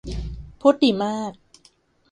[0.59, 1.31] พูดดีมาก